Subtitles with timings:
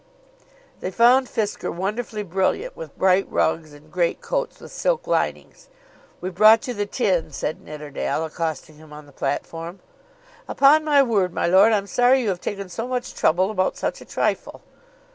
[0.79, 5.69] They found Fisker wonderfully brilliant with bright rugs, and greatcoats with silk linings.
[6.21, 9.79] "We've brought you the tin," said Nidderdale, accosting him on the platform.
[10.47, 14.01] "Upon my word, my lord, I'm sorry you have taken so much trouble about such
[14.01, 14.61] a trifle."